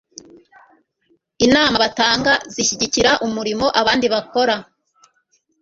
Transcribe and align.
inama 1.45 1.75
batanga 1.83 2.31
zishyigikira 2.53 3.11
umurimo 3.25 3.65
abandi 3.81 4.05
bakora. 4.13 4.55